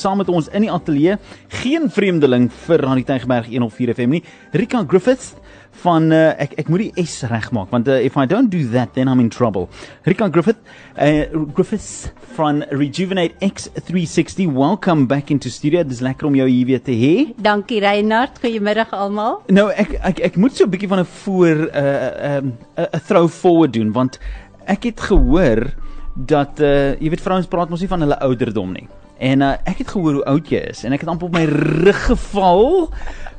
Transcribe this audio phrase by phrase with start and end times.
[0.00, 1.18] saam met ons in die ateljee,
[1.62, 4.24] geen vreemdeling vir Radio Tygerberg 104 FM nie,
[4.56, 5.34] Rika Griffiths
[5.80, 8.92] van uh, ek ek moet die S regmaak want uh, if I don't do that
[8.96, 9.68] then I'm in trouble.
[10.08, 10.58] Rika Griffith
[10.96, 14.50] uh, Griffiths van Rejuvenate X360.
[14.54, 15.82] Welcome back into studio.
[15.84, 17.14] Dis lekker om jou hier weer te hê.
[17.40, 18.38] Dankie Reinhard.
[18.42, 19.40] Goeiemiddag almal.
[19.52, 22.88] Nou ek ek ek moet so 'n bietjie van 'n voor 'n uh, 'n uh,
[22.96, 24.18] 'n throw forward doen want
[24.66, 25.70] ek het gehoor
[26.14, 28.88] dat uh, jy weet vrouens praat mos nie van hulle ouderdom nie.
[29.20, 31.44] En uh, ek het gehoor hoe oud jy is en ek het amper op my
[31.44, 32.88] rug geval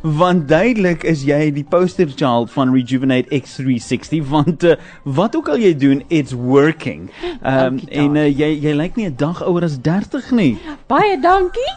[0.02, 4.76] want duidelik is jy die poster child van Rejuvenate X360 want uh,
[5.06, 7.10] wat ook al jy doen it's working.
[7.42, 10.58] Ehm um, en uh, jy jy lyk nie 'n dag ouer as 30 nie.
[10.92, 11.74] Baie dankie.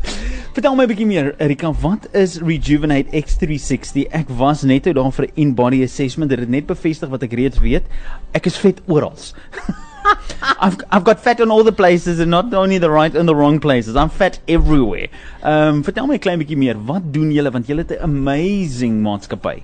[0.54, 4.10] Vertel my 'n bietjie meer Erika, wat is Rejuvenate X360?
[4.10, 7.34] Ek was net toe daar vir 'n in-body assessment, dit het net bevestig wat ek
[7.34, 7.86] reeds weet.
[8.34, 9.18] Ek is vet oral.
[10.64, 13.34] I've I've got fat on all the places and not only the right and the
[13.34, 13.96] wrong places.
[13.96, 15.08] I'm fat everywhere.
[15.42, 16.76] Ehm um, vertel my 'n klein bietjie meer.
[16.76, 19.62] Wat doen julle want julle het 'n amazing maatskappy.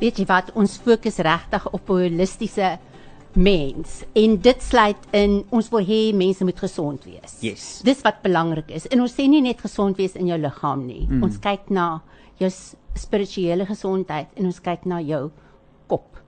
[0.00, 2.78] Weet jy wat ons fokus regtig op holistiese
[3.34, 7.38] mens en dit sluit in ons wil hê mense moet gesond wees.
[7.40, 7.80] Yes.
[7.84, 8.86] Dis wat belangrik is.
[8.86, 11.06] En ons sê nie net gesond wees in jou liggaam nie.
[11.08, 11.22] Mm.
[11.26, 12.02] Ons kyk na
[12.38, 12.50] jou
[12.94, 15.30] spirituele gesondheid en ons kyk na jou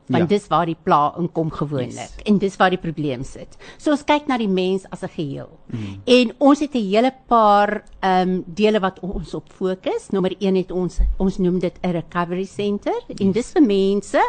[0.09, 0.37] want ja.
[0.37, 2.17] dis waar die pla inkom gewoonlik yes.
[2.25, 3.57] en dis waar die probleem sit.
[3.79, 5.51] So ons kyk na die mens as 'n geheel.
[5.67, 6.01] Mm.
[6.05, 10.11] En ons het 'n hele paar ehm um, dele wat ons op fokus.
[10.11, 13.19] Nommer 1 het ons ons noem dit 'n recovery center yes.
[13.21, 14.23] en dis vir mense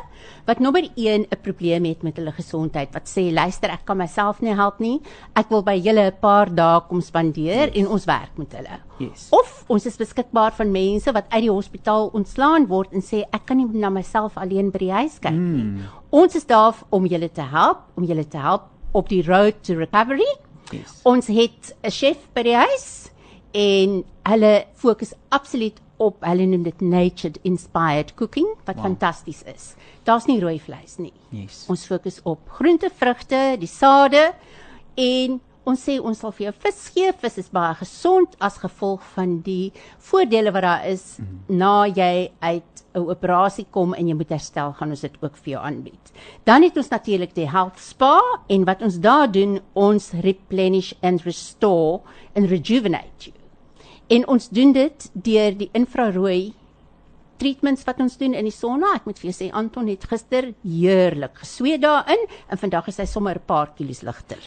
[0.46, 4.42] wat nommer 1 'n probleem het met hulle gesondheid wat sê luister ek kan myself
[4.42, 5.02] nie help nie.
[5.36, 7.76] Ek wil by julle 'n paar dae kom spandeer yes.
[7.76, 8.80] en ons werk met hulle.
[8.98, 9.28] Yes.
[9.30, 13.46] Of ons is beskikbaar vir mense wat uit die hospitaal ontslaan word en sê ek
[13.46, 15.64] kan nie na myself alleen by die huis kyk nie.
[15.64, 15.67] Mm.
[16.10, 19.76] Ons is daar om julle te help, om julle te help op die road to
[19.76, 20.30] recovery.
[20.72, 21.00] Yes.
[21.04, 23.12] Ons het 'n chef by die huis
[23.52, 28.86] en hulle fokus absoluut op hulle noem dit nature inspired cooking wat wow.
[28.86, 29.76] fantasties is.
[30.04, 31.14] Daar's nie rooi vleis nie.
[31.30, 31.66] Yes.
[31.68, 34.34] Ons fokus op groente, vrugte, die sade
[34.96, 37.12] en ons sê ons sal vir jou vis gee.
[37.22, 39.74] Vis is baie gesond as gevolg van die
[40.10, 41.58] voordele wat daar is mm -hmm.
[41.58, 45.52] na jy uit 'n operasie kom en jy moet herstel, gaan ons dit ook vir
[45.54, 46.12] jou aanbied.
[46.44, 51.22] Dan het ons natuurlik die health spa en wat ons daar doen, ons replenish and
[51.22, 52.02] restore
[52.36, 53.34] and rejuvenate you.
[54.08, 56.54] En ons doen dit deur die infrarooi
[57.38, 58.96] treatments wat ons doen in die sonna.
[58.96, 63.06] Ek moet vir jou sê Anton het gister heerlik gesweet daarin en vandag is hy
[63.06, 64.40] sommer 'n paar kilos ligter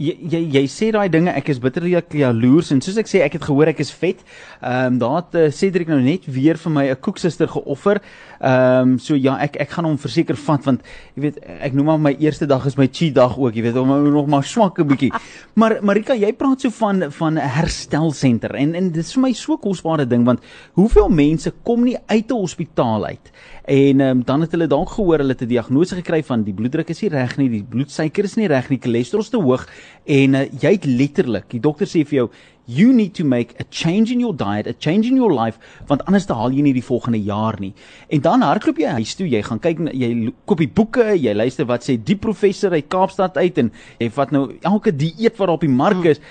[0.00, 3.36] jy jy, jy sê daai dinge ek is bitterlik jaloers en soos ek sê ek
[3.36, 4.22] het gehoor ek is vet.
[4.60, 8.00] Ehm um, daar het uh, Cedric nou net weer vir my 'n koeksuster geoffer.
[8.40, 10.80] Ehm um, so ja ek ek gaan hom verseker vat want
[11.14, 13.76] jy weet ek noem maar my eerste dag is my cheat dag ook jy weet
[13.76, 15.12] om nog maar swak 'n bietjie.
[15.60, 19.32] Maar Marika jy praat so van van 'n herstelcenter en en dit is vir my
[19.32, 20.40] so kosbare ding want
[20.72, 23.32] hoeveel mense kom nie uit 'n hospitaal uit
[23.64, 26.88] en um, dan het hulle dalk gehoor hulle het 'n diagnose gekry van die bloeddruk
[26.88, 29.66] is nie reg nie die bloedsuiker is nie reg nie cholesterol is te hoog
[30.04, 32.30] en uh, jy het letterlik die dokter sê vir jou
[32.70, 35.58] you need to make a change in your diet a change in your life
[35.88, 37.72] want anders te haal jy nie die volgende jaar nie.
[38.08, 40.10] En dan hardloop jy huis toe jy gaan kyk jy
[40.46, 44.34] koop die boeke jy luister wat sê die professor uit Kaapstad uit en jy vat
[44.36, 46.22] nou elke dieet wat op die mark is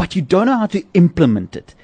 [0.00, 1.76] but you don't know how to implement it.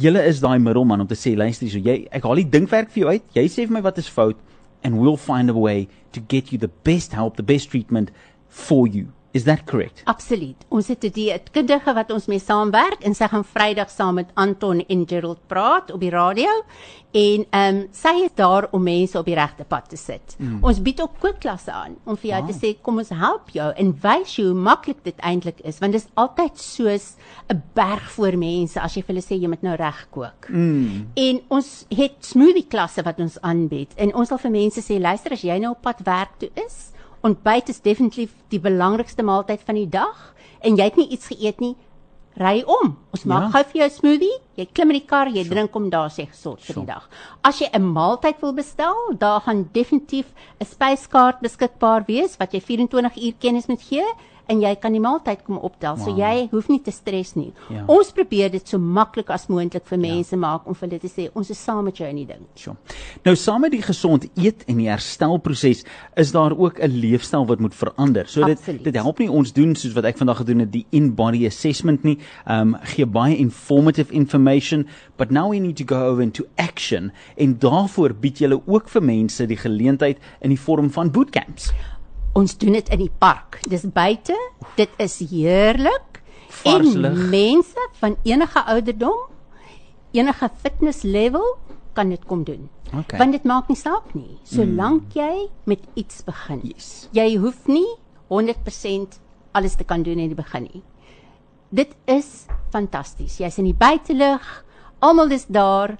[0.00, 3.04] Julle is daai middelman om te sê luister so jy ek haal die dingwerk vir
[3.04, 4.40] jou uit jy sê vir my wat is fout
[4.82, 8.08] and we'll find a way to get you the best help the best treatment
[8.48, 10.02] for you Is that correct?
[10.10, 10.56] Absoluut.
[10.68, 14.84] Ons het 'n dieetkundige wat ons mee saamwerk en sy gaan Vrydag saam met Anton
[14.88, 16.50] en Gerald praat op die radio
[17.10, 20.34] en ehm um, sy is daar om mense op die regte pad te sit.
[20.38, 20.64] Mm.
[20.64, 22.46] Ons bied ook kookklasse aan om vir jou ah.
[22.46, 25.92] te sê kom ons help jou en wys jou hoe maklik dit eintlik is want
[25.92, 27.16] dit is altyd soos
[27.48, 30.48] 'n berg voor mense as jy vir hulle sê jy moet nou reg kook.
[30.48, 31.06] Mm.
[31.14, 35.32] En ons het smoothie klasse wat ons aanbied en ons sal vir mense sê luister
[35.32, 36.90] as jy nou op pad werk toe is
[37.26, 41.60] ontbyt is definitief die belangrikste maaltyd van die dag en jy het nie iets geëet
[41.60, 41.74] nie,
[42.40, 42.94] ry om.
[43.12, 43.50] Ons maak ja.
[43.54, 45.54] gou vir jou 'n smoothie, jy klim in die kar, jy sure.
[45.54, 47.08] drink hom daar sê gesond vir die dag.
[47.42, 52.60] As jy 'n maaltyd wil bestel, daar gaan definitief 'n spyskaart beskikbaar wees wat jy
[52.60, 54.06] 24 uur kennis moet gee
[54.50, 55.96] en jy kan die maaltyd kom optel.
[55.98, 56.04] Wow.
[56.04, 57.50] So jy hoef nie te stres nie.
[57.70, 57.84] Ja.
[57.90, 60.02] Ons probeer dit so maklik as moontlik vir ja.
[60.02, 60.40] mense ja.
[60.42, 62.42] maak om vir hulle te sê ons is saam met jou in die ding.
[62.58, 62.74] Sjoe.
[63.26, 65.84] Nou saam met die gesond eet en die herstelproses
[66.20, 68.26] is daar ook 'n leefstyl wat moet verander.
[68.28, 68.84] So dit Absoluut.
[68.84, 72.18] dit help nie ons doen soos wat ek vandag gedoen het die in-body assessment nie.
[72.46, 74.86] Ehm um, gee baie informative information,
[75.16, 79.02] but now we need to go over into action en daarvoor bied jy ook vir
[79.02, 81.72] mense die geleentheid in die vorm van bootcamps
[82.40, 83.60] ons doen dit in die park.
[83.68, 84.36] Dis buite.
[84.78, 86.20] Dit is heerlik
[86.66, 86.86] en
[87.30, 89.28] mense van enige ouderdom,
[90.16, 91.44] enige fitness level
[91.96, 92.68] kan dit kom doen.
[92.90, 93.18] Okay.
[93.20, 96.62] Want dit maak nie saak nie, solank jy met iets begin.
[96.66, 97.06] Yes.
[97.14, 97.86] Jy hoef nie
[98.32, 99.20] 100%
[99.54, 100.82] alles te kan doen in die begin nie.
[101.70, 103.38] Dit is fantasties.
[103.38, 104.42] Jy's in die buitelug,
[104.98, 105.94] almal is daar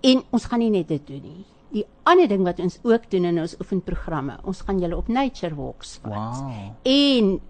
[0.00, 1.44] en ons gaan nie net dit doen nie.
[1.70, 5.54] Die ander ding wat ons ook doen in ons oefenprogramme, ons gaan julle op nature
[5.54, 6.72] walks vat Wow.
[6.82, 7.40] en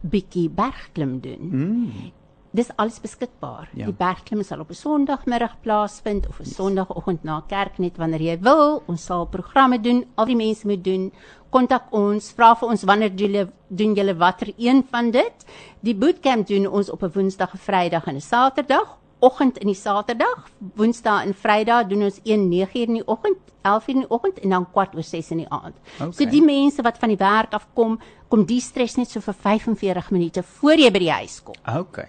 [0.00, 1.48] bietjie bergklim doen.
[1.52, 2.12] Mm.
[2.54, 3.68] Dis alles beskikbaar.
[3.74, 3.86] Ja.
[3.86, 8.38] Die bergklim sal op 'n Sondagmiddag plaasvind of 'n Sondagoggend na kerk net wanneer jy
[8.40, 8.82] wil.
[8.86, 10.04] Ons sal programme doen.
[10.16, 11.12] Al die mense moet doen.
[11.50, 15.46] Kontak ons, vra vir ons wanneer julle doen julle watter een van dit.
[15.80, 18.98] Die bootcamp doen ons op 'n Woensdag, 'n Vrydag en 'n Saterdag.
[19.22, 23.94] Oggend in die Saterdag, Woensdae en Vrydag doen ons 1 9uur in die oggend, 11uur
[23.94, 25.76] in die oggend en dan kwart oor 6 in die aand.
[26.00, 26.10] Okay.
[26.18, 29.36] So die mense wat van die werk af kom, kom die stres net so vir
[29.44, 32.08] 45 minute voor jy by die huis kom Okay.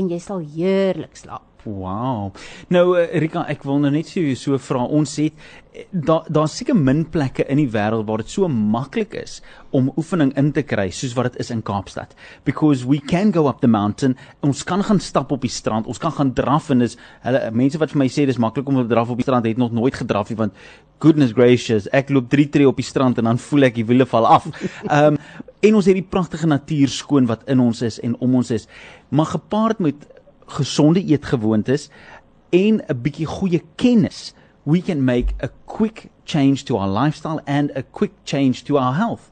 [0.00, 1.44] en jy sal heerlik slaap.
[1.66, 2.32] Wow.
[2.70, 4.84] Nou uh, Rika, ek wil nou net so so vra.
[4.86, 5.34] Ons het
[5.74, 9.40] eh, daar daar's seker min plekke in die wêreld waar dit so maklik is
[9.74, 12.14] om oefening in te kry soos wat dit is in Kaapstad.
[12.46, 14.14] Because we can go up the mountain.
[14.46, 15.90] Ons kan gaan stap op die strand.
[15.90, 16.94] Ons kan gaan draf en dis
[17.26, 19.58] hulle mense wat vir my sê dis maklik om te draf op die strand het
[19.58, 20.54] nog nooit gedraf nie want
[21.02, 24.06] goodness gracious, ek loop 3 tree op die strand en dan voel ek die wiele
[24.08, 24.46] val af.
[24.86, 25.20] Ehm um,
[25.66, 28.68] en ons het die pragtige natuur skoon wat in ons is en om ons is.
[29.10, 30.04] Maar gepaard met
[30.46, 31.88] gesonde eetgewoontes
[32.50, 37.70] en 'n bietjie goeie kennis, we can make a quick change to our lifestyle and
[37.76, 39.30] a quick change to our health.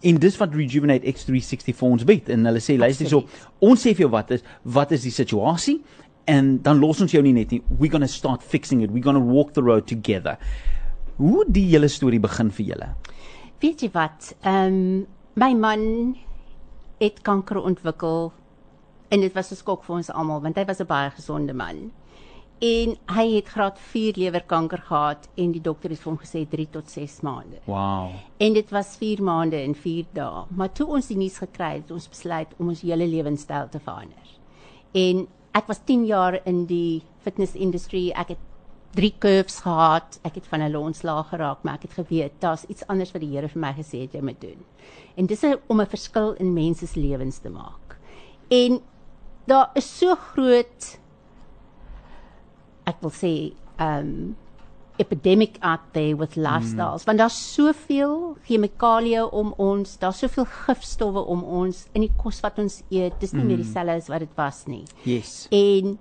[0.00, 2.28] En dis wat Rejuvenate X360 vir ons bied.
[2.28, 3.26] En hulle sê luister so,
[3.60, 5.80] ons sê vir jou wat is wat is die situasie
[6.24, 7.62] en dan los ons jou nie net nie.
[7.78, 8.90] We're going to start fixing it.
[8.90, 10.38] We're going to walk the road together.
[11.16, 12.90] Hoe die hele storie begin vir julle?
[13.60, 14.32] Weet jy wat?
[14.40, 15.06] Ehm um,
[15.40, 15.82] my man
[17.00, 18.32] het kanker ontwikkel
[19.10, 21.90] en dit was 'n skok vir ons almal want hy was 'n baie gesonde man.
[22.60, 26.66] En hy het graad 4 lewerkanker gehad en die dokter het vir hom gesê 3
[26.70, 27.58] tot 6 maande.
[27.64, 28.10] Wow.
[28.36, 30.44] En dit was 4 maande en 4 dae.
[30.48, 33.80] Maar toe ons die nuus gekry het, het ons besluit om ons hele lewenstyl te
[33.80, 34.28] verander.
[34.92, 35.26] En
[35.56, 38.10] ek was 10 jaar in die fitness industry.
[38.10, 38.44] Ek het
[38.98, 40.20] 3 curves gehad.
[40.22, 43.32] Ek het van hulle ontslaag geraak, maar ek het geweet daar's iets anders wat die
[43.32, 44.60] Here vir my gesê het jy moet doen.
[45.16, 47.96] En dis 'n om 'n verskil in mense se lewens te maak.
[48.48, 48.80] En
[49.46, 50.98] daar is so groot
[52.90, 53.34] ek wil sê
[53.80, 54.36] um
[55.00, 57.08] epidemic out there with lifestyles mm.
[57.08, 62.60] want daar's soveel chemikalieë om ons, daar's soveel gifstowwe om ons in die kos wat
[62.60, 63.16] ons eet.
[63.22, 63.50] Dis nie mm.
[63.50, 64.84] meer dieselfde as wat dit was nie.
[65.08, 65.46] Yes.
[65.54, 65.96] En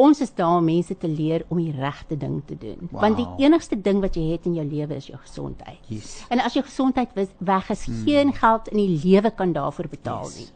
[0.00, 2.88] ons is daar om mense te leer om die regte ding te doen.
[2.90, 3.00] Wow.
[3.04, 5.80] Want die enigste ding wat jy het in jou lewe is jou gesondheid.
[5.92, 6.18] Yes.
[6.32, 8.02] En as jou gesondheid weg is, mm.
[8.08, 10.38] geen geld in die lewe kan daarvoor betaal Yes.
[10.40, 10.50] nie.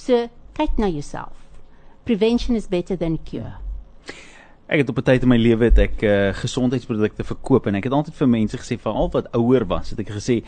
[0.00, 0.28] So
[0.60, 1.36] kyk na jouself.
[2.04, 3.56] Prevention is better than cure.
[4.68, 7.84] Ek het op 'n tyd in my lewe het ek uh, gesondheidsprodukte verkoop en ek
[7.84, 10.44] het altyd vir mense gesê veral wat ouer was, het ek gesê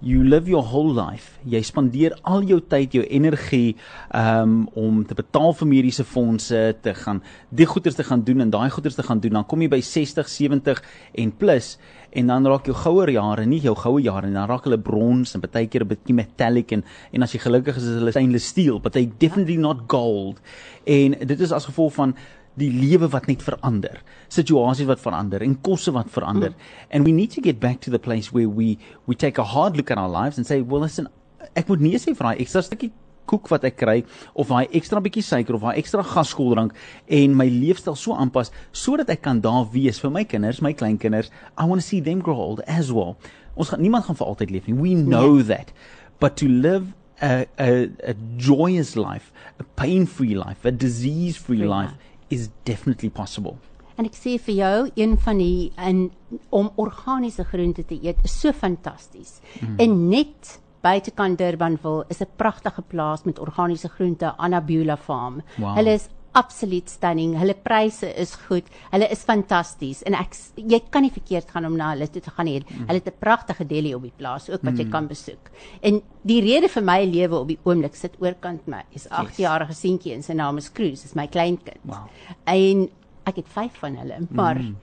[0.00, 1.38] you live your whole life.
[1.44, 3.76] Jy spandeer al jou tyd, jou energie
[4.16, 8.52] um om te betaal vir mediese fondse, te gaan die goeders te gaan doen en
[8.52, 9.36] daai goeders te gaan doen.
[9.40, 10.82] Dan kom jy by 60, 70
[11.24, 11.74] en plus
[12.10, 15.36] en dan raak jou goue jare nie jou goue jare nie, dan raak hulle brons
[15.36, 16.82] en baie keer 'n bietjie metallic en
[17.12, 20.40] en as jy gelukkig is is hulle stainless steel, but they definitely not gold.
[20.86, 22.14] En dit is as gevolg van
[22.58, 26.50] die lewe wat net verander, situasies wat verander en kosse wat verander.
[26.50, 26.88] Mm.
[26.90, 29.76] And we need to get back to the place where we we take a hard
[29.76, 31.08] look at our lives and say, well listen,
[31.54, 32.90] ek moet nee sê vir daai ekstra stukkie
[33.30, 33.96] koek wat ek kry
[34.34, 36.74] of daai ekstra bietjie suiker of daai ekstra gaskoeldrank
[37.20, 38.50] en my leefstyl so aanpas
[38.84, 41.30] sodat ek kan daar wees vir my kinders, my kleinkinders.
[41.56, 43.16] I want to see them grow old as well.
[43.54, 44.78] Ons gaan niemand gaan vir altyd leef nie.
[44.78, 45.46] We know yeah.
[45.54, 45.72] that.
[46.20, 51.92] But to live a a a joyous life, a pain-free life, a disease-free Free life
[51.92, 52.09] life.
[52.30, 53.58] Is definitely possible.
[54.00, 56.06] En ek sê vir jou, een van die in
[56.54, 59.40] om organiese groente te eet is so fantasties.
[59.60, 59.74] Mm.
[59.84, 65.42] En net buitekant Durbanville is 'n pragtige plaas met organiese groente, Anabula Farm.
[65.58, 65.74] Wow.
[65.76, 67.34] Hulle is absoluut stunning.
[67.38, 68.68] Hulle pryse is goed.
[68.92, 72.32] Hulle is fantasties en ek jy kan nie verkeerd gaan om na hulle toe te
[72.34, 72.60] gaan nie.
[72.60, 72.86] Mm.
[72.88, 74.80] Hulle het 'n pragtige deli op die plaas ook wat mm.
[74.80, 75.50] jy kan besoek.
[75.82, 79.74] En die rede vir my lewe op die oomblik sit oorkant my is 'n 8-jarige
[79.74, 81.80] seentjie en sy naam is Cruz, is my kleinkind.
[81.82, 82.08] Wow.
[82.44, 82.88] En
[83.24, 84.76] ek het 5 van hulle, maar mm.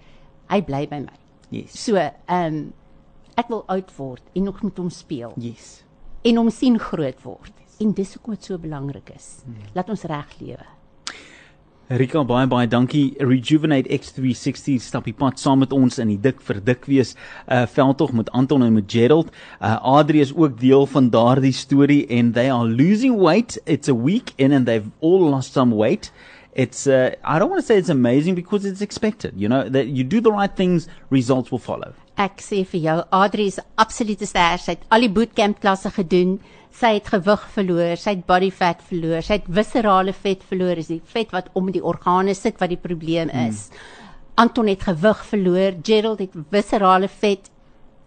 [0.49, 1.15] hy bly by my.
[1.49, 1.83] Yes.
[1.83, 2.73] So, ehm um,
[3.37, 5.83] ek wil oud word en nog met hom speel Yes.
[6.23, 7.53] en hom sien groot word.
[7.79, 9.43] En dis hoekom dit so belangrik is.
[9.45, 9.55] Mm.
[9.73, 10.65] Laat ons reg lewe.
[11.89, 13.15] Rika baie baie dankie.
[13.23, 17.13] Rejuvenate X360 stap die pad saam met ons in die dik vir dik wees
[17.47, 19.31] uh veldtog met Anton en met Gerald.
[19.61, 23.55] Uh Adri is ook deel van daardie storie and they are losing weight.
[23.65, 26.11] It's a week in and they've all lost some weight.
[26.53, 29.31] It's uh I don't want to say it's amazing because it's expected.
[29.37, 31.93] You know that you do the right things, results will follow.
[32.17, 34.57] Ek sê vir jou, Adri is absolute ster.
[34.57, 36.39] Sy het al die bootcamp klasse gedoen.
[36.77, 40.91] Sy het gewig verloor, sy het body fat verloor, sy het viscerale vet verloor, is
[40.91, 43.63] die vet wat om die organe sit wat die probleem is.
[43.71, 43.85] Hmm.
[44.43, 47.49] Anton het gewig verloor, Gerald het viscerale vet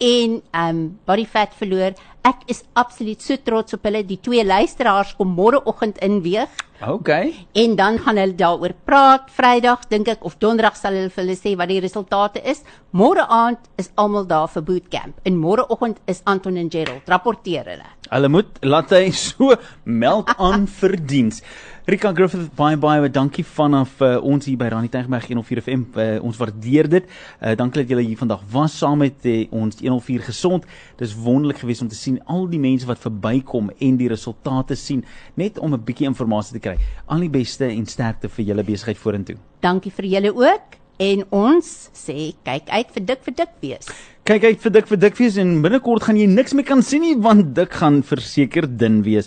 [0.01, 1.95] en um body fat verloor.
[2.25, 4.03] Ek is absoluut so trots op hulle.
[4.05, 6.51] Die twee luisteraars kom môreoggend inweeg.
[6.81, 7.35] Okay.
[7.53, 11.37] En dan gaan hulle daaroor praat Vrydag dink ek of Donderdag sal hulle vir hulle
[11.37, 12.63] sê wat die resultate is.
[12.97, 17.91] Môre aand is almal daar vir bootcamp en môreoggend is Anton en Gerald rapporteer hulle.
[18.09, 19.53] Hulle moet laat hy so
[19.85, 21.45] meld aan verdiens.
[21.91, 25.81] Rika Griffith baie baie dankie vanaf uh, ons hier by Rani Tegberg 104 FM.
[25.99, 27.09] Uh, ons waardeer dit.
[27.41, 30.69] Uh, dankie dat julle hier vandag was saam met uh, ons 104 gesond.
[31.01, 35.03] Dis wonderlik geweest om te sien al die mense wat verbykom en die resultate sien
[35.35, 36.77] net om 'n bietjie inligting te kry.
[37.11, 39.41] Al die beste en sterkte vir julle besigheid vorentoe.
[39.59, 43.91] Dankie vir julle ook en ons sê kyk uit vir dik vir dik wees.
[44.31, 47.03] Kyk uit vir dik vir dik wees en binnekort gaan jy niks meer kan sien
[47.03, 49.27] nie want dik gaan verseker dun wees.